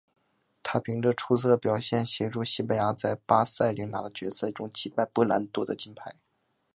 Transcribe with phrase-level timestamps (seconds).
[0.63, 6.15] 他凭着出色表现协助西班牙在巴塞隆拿的决赛中击败波兰夺得金牌。